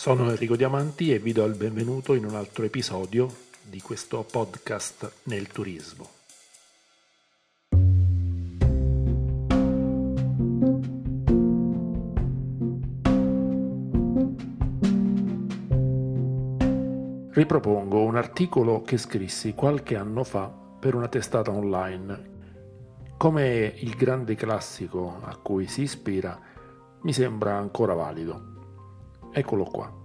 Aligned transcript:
Sono 0.00 0.30
Enrico 0.30 0.54
Diamanti 0.54 1.12
e 1.12 1.18
vi 1.18 1.32
do 1.32 1.44
il 1.44 1.56
benvenuto 1.56 2.14
in 2.14 2.24
un 2.24 2.36
altro 2.36 2.62
episodio 2.62 3.28
di 3.60 3.80
questo 3.80 4.22
podcast 4.22 5.22
nel 5.24 5.48
turismo. 5.48 6.08
Ripropongo 17.32 18.04
un 18.04 18.14
articolo 18.14 18.82
che 18.82 18.98
scrissi 18.98 19.54
qualche 19.54 19.96
anno 19.96 20.22
fa 20.22 20.46
per 20.46 20.94
una 20.94 21.08
testata 21.08 21.50
online. 21.50 22.36
Come 23.16 23.74
il 23.78 23.96
grande 23.96 24.36
classico 24.36 25.18
a 25.20 25.36
cui 25.38 25.66
si 25.66 25.82
ispira, 25.82 26.40
mi 27.02 27.12
sembra 27.12 27.56
ancora 27.56 27.94
valido. 27.94 28.57
Eccolo 29.32 29.64
qua. 29.64 29.98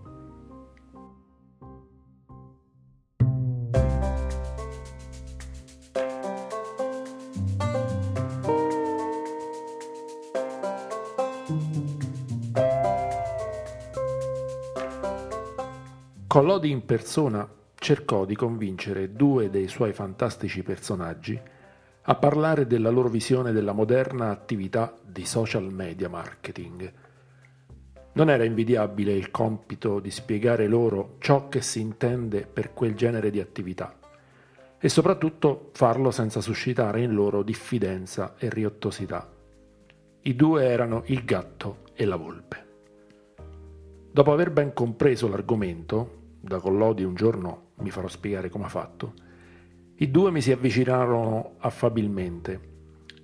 Collodi 16.33 16.71
in 16.71 16.83
persona 16.83 17.47
cercò 17.75 18.25
di 18.25 18.35
convincere 18.35 19.13
due 19.13 19.51
dei 19.51 19.67
suoi 19.67 19.93
fantastici 19.93 20.63
personaggi 20.63 21.39
a 22.01 22.15
parlare 22.15 22.65
della 22.65 22.89
loro 22.89 23.07
visione 23.07 23.51
della 23.51 23.71
moderna 23.71 24.31
attività 24.31 24.95
di 25.05 25.25
social 25.25 25.71
media 25.71 26.09
marketing 26.09 26.91
non 28.13 28.29
era 28.29 28.43
invidiabile 28.43 29.13
il 29.13 29.31
compito 29.31 29.99
di 29.99 30.11
spiegare 30.11 30.67
loro 30.67 31.15
ciò 31.19 31.49
che 31.49 31.61
si 31.61 31.79
intende 31.79 32.45
per 32.45 32.73
quel 32.73 32.95
genere 32.95 33.31
di 33.31 33.39
attività 33.39 33.97
e 34.79 34.89
soprattutto 34.89 35.69
farlo 35.73 36.11
senza 36.11 36.41
suscitare 36.41 37.01
in 37.01 37.13
loro 37.13 37.41
diffidenza 37.41 38.35
e 38.37 38.49
riottosità. 38.49 39.31
I 40.21 40.35
due 40.35 40.65
erano 40.65 41.03
il 41.05 41.23
gatto 41.23 41.77
e 41.93 42.05
la 42.05 42.17
volpe. 42.17 42.65
Dopo 44.11 44.31
aver 44.31 44.51
ben 44.51 44.73
compreso 44.73 45.27
l'argomento, 45.27 46.21
da 46.41 46.59
Collodi 46.59 47.03
un 47.03 47.15
giorno 47.15 47.69
mi 47.77 47.89
farò 47.89 48.07
spiegare 48.07 48.49
come 48.49 48.65
ha 48.65 48.69
fatto, 48.69 49.13
i 49.95 50.11
due 50.11 50.29
mi 50.31 50.41
si 50.41 50.51
avvicinarono 50.51 51.55
affabilmente. 51.59 52.71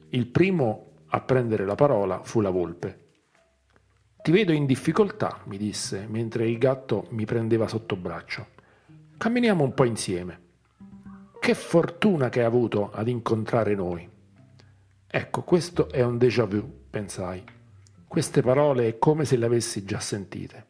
Il 0.09 0.27
primo 0.27 0.93
a 1.07 1.21
prendere 1.21 1.65
la 1.65 1.75
parola 1.75 2.23
fu 2.23 2.39
la 2.41 2.49
volpe 2.49 3.08
ti 4.21 4.31
vedo 4.31 4.51
in 4.51 4.65
difficoltà, 4.65 5.39
mi 5.45 5.57
disse, 5.57 6.05
mentre 6.09 6.47
il 6.47 6.57
gatto 6.57 7.07
mi 7.11 7.23
prendeva 7.23 7.69
sotto 7.69 7.95
braccio. 7.95 8.47
Camminiamo 9.17 9.63
un 9.63 9.73
po' 9.73 9.85
insieme. 9.85 10.47
Che 11.39 11.53
fortuna 11.55 12.27
che 12.27 12.39
hai 12.41 12.45
avuto 12.45 12.91
ad 12.91 13.07
incontrare 13.07 13.75
noi. 13.75 14.07
Ecco, 15.07 15.43
questo 15.43 15.89
è 15.89 16.03
un 16.03 16.17
déjà 16.17 16.43
vu, 16.43 16.69
pensai. 16.89 17.41
Queste 18.05 18.41
parole 18.41 18.89
è 18.89 18.99
come 18.99 19.23
se 19.23 19.37
le 19.37 19.45
avessi 19.45 19.85
già 19.85 20.01
sentite. 20.01 20.65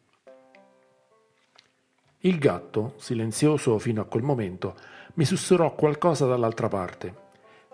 Il 2.20 2.38
gatto, 2.38 2.94
silenzioso 2.98 3.78
fino 3.80 4.00
a 4.00 4.06
quel 4.06 4.22
momento, 4.22 4.76
mi 5.14 5.24
sussurrò 5.24 5.74
qualcosa 5.74 6.24
dall'altra 6.24 6.68
parte. 6.68 7.14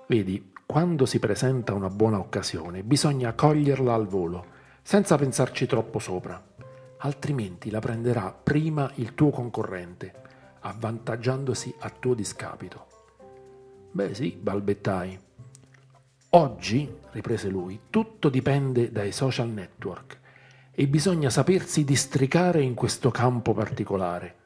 Vedi, 0.06 0.52
quando 0.64 1.04
si 1.04 1.18
presenta 1.18 1.74
una 1.74 1.90
buona 1.90 2.18
occasione, 2.18 2.82
bisogna 2.82 3.34
coglierla 3.34 3.92
al 3.92 4.06
volo 4.06 4.54
senza 4.86 5.16
pensarci 5.16 5.66
troppo 5.66 5.98
sopra, 5.98 6.40
altrimenti 6.98 7.70
la 7.70 7.80
prenderà 7.80 8.30
prima 8.30 8.88
il 8.94 9.16
tuo 9.16 9.30
concorrente, 9.30 10.12
avvantaggiandosi 10.60 11.74
a 11.80 11.90
tuo 11.90 12.14
discapito. 12.14 12.86
Beh 13.90 14.14
sì, 14.14 14.38
balbettai. 14.40 15.18
Oggi, 16.28 16.98
riprese 17.10 17.48
lui, 17.48 17.80
tutto 17.90 18.28
dipende 18.28 18.92
dai 18.92 19.10
social 19.10 19.48
network 19.48 20.20
e 20.70 20.86
bisogna 20.86 21.30
sapersi 21.30 21.82
districare 21.82 22.62
in 22.62 22.74
questo 22.74 23.10
campo 23.10 23.54
particolare. 23.54 24.36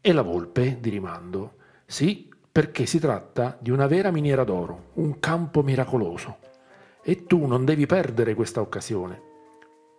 E 0.00 0.12
la 0.12 0.22
volpe, 0.22 0.78
di 0.80 0.90
rimando, 0.90 1.58
sì, 1.86 2.28
perché 2.50 2.84
si 2.84 2.98
tratta 2.98 3.56
di 3.60 3.70
una 3.70 3.86
vera 3.86 4.10
miniera 4.10 4.42
d'oro, 4.42 4.86
un 4.94 5.20
campo 5.20 5.62
miracoloso. 5.62 6.38
E 7.00 7.26
tu 7.26 7.46
non 7.46 7.64
devi 7.64 7.86
perdere 7.86 8.34
questa 8.34 8.60
occasione 8.60 9.30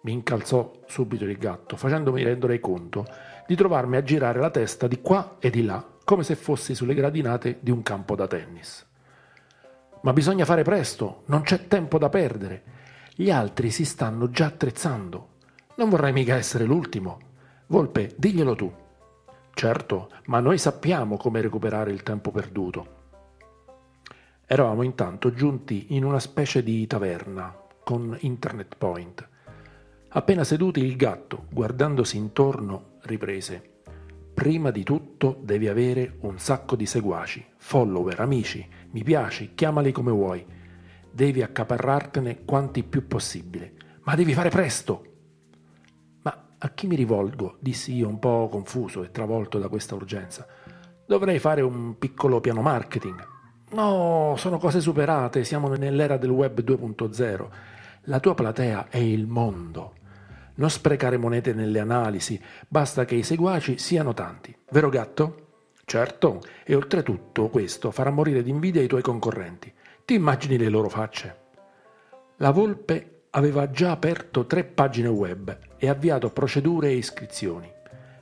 mi 0.04 0.12
incalzò 0.12 0.72
subito 0.86 1.24
il 1.24 1.38
gatto, 1.38 1.78
facendomi 1.78 2.24
rendere 2.24 2.60
conto 2.60 3.06
di 3.48 3.56
trovarmi 3.56 3.98
a 3.98 4.04
girare 4.04 4.40
la 4.40 4.50
testa 4.50 4.88
di 4.88 5.02
qua 5.02 5.38
e 5.40 5.50
di 5.50 5.64
là, 5.64 5.86
come 6.04 6.24
se 6.24 6.36
fossi 6.36 6.76
sulle 6.76 6.94
gradinate 6.94 7.60
di 7.62 7.72
un 7.72 7.84
campo 7.84 8.16
da 8.16 8.28
tennis. 8.28 8.86
Ma 10.02 10.12
bisogna 10.12 10.44
fare 10.44 10.64
presto, 10.64 11.24
non 11.28 11.42
c'è 11.44 11.68
tempo 11.68 11.98
da 11.98 12.10
perdere. 12.10 12.64
Gli 13.16 13.30
altri 13.30 13.70
si 13.70 13.86
stanno 13.86 14.30
già 14.30 14.48
attrezzando. 14.48 15.30
Non 15.76 15.90
vorrei 15.90 16.12
mica 16.12 16.36
essere 16.36 16.66
l'ultimo. 16.66 17.20
Volpe, 17.68 18.14
diglielo 18.18 18.56
tu. 18.56 18.72
Certo, 19.54 20.10
ma 20.26 20.42
noi 20.42 20.58
sappiamo 20.58 21.16
come 21.16 21.40
recuperare 21.40 21.92
il 21.92 22.04
tempo 22.04 22.32
perduto. 22.32 23.02
Eravamo 24.46 24.82
intanto 24.82 25.32
giunti 25.32 25.96
in 25.96 26.04
una 26.04 26.20
specie 26.20 26.62
di 26.64 26.86
taverna 26.88 27.56
con 27.84 28.18
internet 28.20 28.76
point 28.76 29.32
Appena 30.16 30.44
seduti 30.44 30.80
il 30.80 30.96
gatto, 30.96 31.46
guardandosi 31.50 32.18
intorno, 32.18 32.98
riprese. 33.06 33.80
Prima 34.32 34.70
di 34.70 34.84
tutto 34.84 35.40
devi 35.42 35.68
avere 35.68 36.18
un 36.20 36.38
sacco 36.38 36.76
di 36.76 36.86
seguaci, 36.86 37.44
follower, 37.58 38.20
amici, 38.20 38.64
mi 38.92 39.02
piaci, 39.02 39.56
chiamali 39.56 39.92
come 39.92 40.12
vuoi. 40.12 40.46
Devi 41.10 41.42
accaparrartene 41.42 42.46
quanti 42.46 42.84
più 42.84 43.08
possibile. 43.08 43.74
Ma 44.04 44.14
devi 44.14 44.36
fare 44.36 44.50
presto! 44.50 45.04
Ma 46.22 46.50
a 46.60 46.70
chi 46.70 46.86
mi 46.86 46.96
rivolgo? 46.96 47.58
dissi 47.60 47.96
io 47.96 48.08
un 48.08 48.20
po' 48.20 48.50
confuso 48.52 49.04
e 49.04 49.10
travolto 49.10 49.58
da 49.58 49.68
questa 49.68 49.96
urgenza. 49.96 50.46
Dovrei 51.08 51.40
fare 51.40 51.62
un 51.62 51.98
piccolo 51.98 52.40
piano 52.40 52.62
marketing. 52.62 53.28
No, 53.72 54.36
sono 54.38 54.60
cose 54.60 54.80
superate, 54.80 55.44
siamo 55.44 55.70
nell'era 55.70 56.18
del 56.18 56.30
web 56.30 56.62
2.0. 56.62 57.50
La 58.04 58.20
tua 58.20 58.36
platea 58.36 58.90
è 58.90 58.98
il 58.98 59.26
mondo. 59.26 60.02
Non 60.56 60.70
sprecare 60.70 61.18
monete 61.18 61.54
nelle 61.54 61.80
analisi, 61.80 62.40
basta 62.68 63.06
che 63.06 63.16
i 63.16 63.24
seguaci 63.24 63.78
siano 63.78 64.14
tanti. 64.14 64.56
Vero 64.70 64.90
gatto? 64.90 65.48
Certo, 65.86 66.42
e 66.64 66.76
oltretutto 66.76 67.50
questo 67.50 67.92
farà 67.92 68.10
morire 68.10 68.44
d'invidia 68.44 68.82
i 68.82 68.88
tuoi 68.88 69.02
concorrenti. 69.02 69.74
Ti 70.06 70.14
immagini 70.14 70.58
le 70.58 70.70
loro 70.70 70.90
facce? 70.90 71.42
La 72.38 72.52
volpe 72.52 73.24
aveva 73.32 73.70
già 73.72 73.92
aperto 73.92 74.46
tre 74.46 74.64
pagine 74.64 75.08
web 75.08 75.58
e 75.78 75.90
avviato 75.90 76.30
procedure 76.30 76.90
e 76.90 76.96
iscrizioni. 76.96 77.72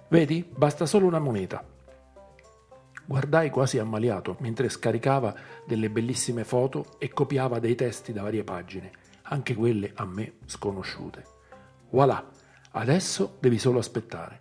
Vedi, 0.07 0.49
basta 0.49 0.85
solo 0.85 1.05
una 1.05 1.19
moneta. 1.19 1.63
Guardai 3.05 3.49
quasi 3.49 3.77
ammaliato 3.77 4.37
mentre 4.39 4.69
scaricava 4.69 5.35
delle 5.65 5.89
bellissime 5.89 6.45
foto 6.45 6.95
e 6.97 7.09
copiava 7.09 7.59
dei 7.59 7.75
testi 7.75 8.13
da 8.13 8.21
varie 8.21 8.43
pagine, 8.43 8.91
anche 9.23 9.53
quelle 9.53 9.91
a 9.95 10.05
me 10.05 10.35
sconosciute. 10.45 11.39
Voilà, 11.91 12.25
adesso 12.71 13.37
devi 13.39 13.59
solo 13.59 13.79
aspettare. 13.79 14.39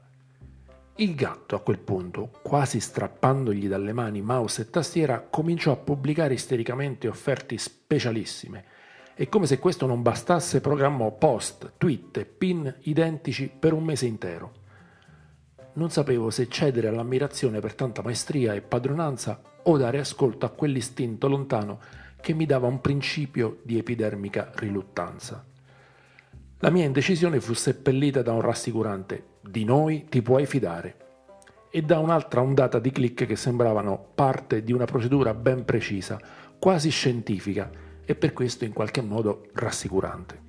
Il 0.96 1.14
gatto 1.14 1.56
a 1.56 1.60
quel 1.60 1.78
punto, 1.78 2.30
quasi 2.42 2.78
strappandogli 2.78 3.68
dalle 3.68 3.92
mani 3.92 4.20
mouse 4.20 4.62
e 4.62 4.70
tastiera, 4.70 5.20
cominciò 5.20 5.72
a 5.72 5.76
pubblicare 5.76 6.34
istericamente 6.34 7.08
offerte 7.08 7.56
specialissime 7.56 8.64
e 9.14 9.28
come 9.28 9.46
se 9.46 9.58
questo 9.58 9.86
non 9.86 10.02
bastasse 10.02 10.60
programmò 10.60 11.10
post, 11.12 11.72
tweet 11.76 12.18
e 12.18 12.24
pin 12.24 12.74
identici 12.82 13.50
per 13.58 13.72
un 13.72 13.84
mese 13.84 14.06
intero. 14.06 14.52
Non 15.74 15.90
sapevo 15.90 16.30
se 16.30 16.48
cedere 16.48 16.88
all'ammirazione 16.88 17.60
per 17.60 17.74
tanta 17.74 18.02
maestria 18.02 18.54
e 18.54 18.60
padronanza 18.60 19.40
o 19.62 19.76
dare 19.76 19.98
ascolto 19.98 20.46
a 20.46 20.50
quell'istinto 20.50 21.28
lontano 21.28 21.80
che 22.20 22.32
mi 22.32 22.46
dava 22.46 22.66
un 22.66 22.80
principio 22.80 23.58
di 23.62 23.78
epidermica 23.78 24.52
riluttanza. 24.54 25.49
La 26.62 26.68
mia 26.68 26.84
indecisione 26.84 27.40
fu 27.40 27.54
seppellita 27.54 28.20
da 28.20 28.32
un 28.34 28.42
rassicurante 28.42 29.38
di 29.40 29.64
noi 29.64 30.04
ti 30.10 30.20
puoi 30.20 30.44
fidare 30.44 30.96
e 31.70 31.80
da 31.80 31.98
un'altra 32.00 32.42
ondata 32.42 32.78
di 32.78 32.90
click 32.90 33.24
che 33.24 33.34
sembravano 33.34 34.10
parte 34.14 34.62
di 34.62 34.74
una 34.74 34.84
procedura 34.84 35.32
ben 35.32 35.64
precisa, 35.64 36.20
quasi 36.58 36.90
scientifica 36.90 37.70
e 38.04 38.14
per 38.14 38.34
questo 38.34 38.66
in 38.66 38.74
qualche 38.74 39.00
modo 39.00 39.46
rassicurante. 39.54 40.48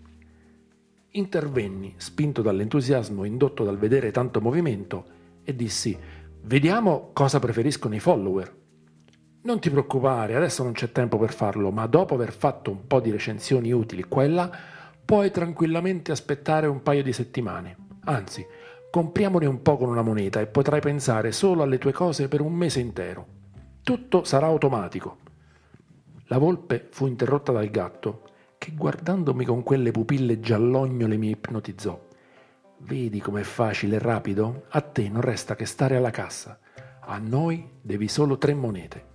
Intervenni, 1.11 1.93
spinto 1.95 2.41
dall'entusiasmo 2.41 3.23
indotto 3.23 3.63
dal 3.63 3.77
vedere 3.77 4.11
tanto 4.11 4.41
movimento, 4.41 5.05
e 5.43 5.55
dissi 5.55 5.97
Vediamo 6.43 7.11
cosa 7.13 7.39
preferiscono 7.39 7.95
i 7.95 7.99
follower. 7.99 8.53
Non 9.43 9.61
ti 9.61 9.69
preoccupare, 9.69 10.35
adesso 10.35 10.61
non 10.61 10.73
c'è 10.73 10.91
tempo 10.91 11.17
per 11.17 11.31
farlo, 11.31 11.71
ma 11.71 11.87
dopo 11.87 12.15
aver 12.15 12.33
fatto 12.33 12.69
un 12.69 12.85
po' 12.85 12.99
di 12.99 13.11
recensioni 13.11 13.71
utili 13.71 14.03
qua 14.03 14.23
e 14.23 14.27
là, 14.27 14.51
puoi 15.11 15.29
tranquillamente 15.29 16.13
aspettare 16.13 16.67
un 16.67 16.81
paio 16.81 17.03
di 17.03 17.11
settimane. 17.11 17.75
Anzi, 18.05 18.47
Compriamone 18.89 19.45
un 19.45 19.61
po' 19.61 19.75
con 19.75 19.89
una 19.89 20.03
moneta 20.03 20.39
e 20.39 20.47
potrai 20.47 20.79
pensare 20.79 21.33
solo 21.33 21.63
alle 21.63 21.77
tue 21.77 21.91
cose 21.91 22.29
per 22.29 22.39
un 22.39 22.53
mese 22.53 22.79
intero. 22.79 23.27
Tutto 23.83 24.23
sarà 24.23 24.45
automatico. 24.45 25.17
La 26.27 26.37
volpe 26.37 26.87
fu 26.91 27.07
interrotta 27.07 27.51
dal 27.51 27.69
gatto, 27.69 28.21
che 28.57 28.71
guardandomi 28.73 29.43
con 29.43 29.63
quelle 29.63 29.91
pupille 29.91 30.39
giallognole 30.39 31.17
mi 31.17 31.31
ipnotizzò. 31.31 31.99
Vedi 32.77 33.19
com'è 33.19 33.43
facile 33.43 33.97
e 33.97 33.99
rapido? 33.99 34.63
A 34.69 34.79
te 34.79 35.09
non 35.09 35.19
resta 35.19 35.55
che 35.57 35.65
stare 35.65 35.97
alla 35.97 36.11
cassa. 36.11 36.57
A 37.01 37.17
noi 37.17 37.69
devi 37.81 38.07
solo 38.07 38.37
tre 38.37 38.53
monete. 38.53 39.05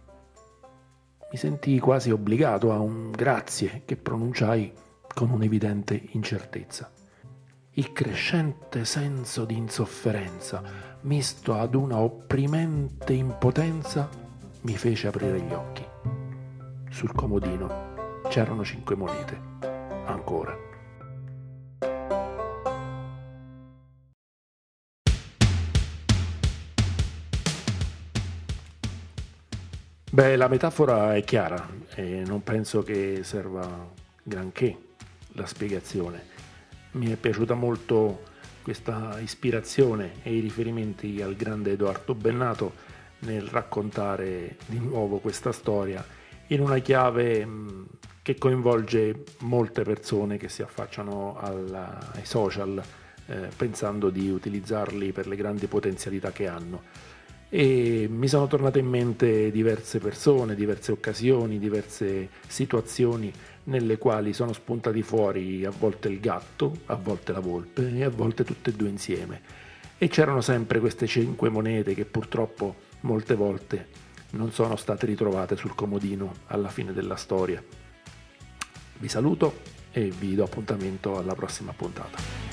Mi 1.31 1.39
sentii 1.39 1.79
quasi 1.79 2.11
obbligato 2.11 2.71
a 2.71 2.81
un 2.81 3.11
grazie 3.13 3.81
che 3.87 3.97
pronunciai 3.97 4.85
con 5.15 5.31
un'evidente 5.31 6.09
incertezza. 6.13 6.91
Il 7.79 7.93
crescente 7.93 8.87
senso 8.87 9.45
di 9.45 9.57
insofferenza, 9.57 10.63
misto 11.03 11.59
ad 11.59 11.75
una 11.75 11.99
opprimente 11.99 13.13
impotenza, 13.13 14.09
mi 14.63 14.77
fece 14.77 15.09
aprire 15.09 15.41
gli 15.41 15.53
occhi. 15.53 15.85
Sul 16.89 17.13
comodino 17.13 18.23
c'erano 18.29 18.65
cinque 18.65 18.97
monete, 18.97 19.39
ancora. 20.07 20.57
Beh, 30.11 30.37
la 30.37 30.49
metafora 30.49 31.15
è 31.15 31.23
chiara 31.25 31.69
e 31.95 32.23
non 32.25 32.43
penso 32.43 32.83
che 32.83 33.21
serva 33.23 33.87
granché 34.23 34.85
la 35.37 35.47
spiegazione. 35.47 36.25
Mi 36.93 37.13
è 37.13 37.17
piaciuta 37.17 37.55
molto 37.55 38.23
questa 38.63 39.19
ispirazione 39.21 40.15
e 40.23 40.35
i 40.35 40.41
riferimenti 40.41 41.23
al 41.23 41.37
grande 41.37 41.73
Edoardo 41.73 42.15
Bennato 42.15 42.75
nel 43.21 43.43
raccontare 43.43 44.57
di 44.67 44.79
nuovo 44.79 45.19
questa 45.19 45.53
storia 45.53 46.05
in 46.49 46.61
una 46.61 46.79
chiave 46.79 47.47
mm, 47.47 47.83
che 48.23 48.37
coinvolge 48.37 49.23
molte 49.41 49.83
persone 49.83 50.37
che 50.37 50.49
si 50.49 50.63
affacciano 50.63 51.37
alla, 51.39 52.11
ai 52.13 52.25
social 52.25 52.83
eh, 53.27 53.49
pensando 53.57 54.11
di 54.11 54.31
utilizzarli 54.31 55.13
per 55.13 55.29
le 55.29 55.37
grandi 55.37 55.67
potenzialità 55.67 56.33
che 56.33 56.49
hanno 56.49 56.83
e 57.49 58.09
mi 58.11 58.27
sono 58.29 58.47
tornate 58.47 58.79
in 58.79 58.87
mente 58.87 59.51
diverse 59.51 59.99
persone, 59.99 60.55
diverse 60.55 60.93
occasioni, 60.93 61.59
diverse 61.59 62.29
situazioni 62.47 63.33
nelle 63.65 63.99
quali 63.99 64.33
sono 64.33 64.53
spuntati 64.53 65.03
fuori 65.03 65.65
a 65.65 65.71
volte 65.71 66.09
il 66.09 66.21
gatto, 66.21 66.79
a 66.87 66.95
volte 66.95 67.33
la 67.33 67.41
volpe 67.41 67.93
e 67.95 68.05
a 68.05 68.11
volte 68.11 68.45
tutte 68.45 68.71
e 68.71 68.73
due 68.73 68.89
insieme. 68.89 69.41
E 69.99 70.09
c'erano 70.09 70.41
sempre 70.41 70.81
queste 70.81 71.07
cinque 71.07 71.49
monete 71.49 71.95
che 71.95 72.05
purtroppo 72.05 72.75
molte 73.01 73.35
volte 73.35 73.87
non 74.31 74.53
sono 74.53 74.77
state 74.77 75.07
ritrovate 75.07 75.57
sul 75.57 75.75
comodino 75.75 76.35
alla 76.47 76.69
fine 76.69 76.93
della 76.93 77.17
storia. 77.17 77.63
Vi 78.99 79.09
saluto 79.09 79.61
e 79.93 80.11
vi 80.11 80.35
do 80.35 80.45
appuntamento 80.45 81.17
alla 81.17 81.35
prossima 81.35 81.73
puntata. 81.73 82.46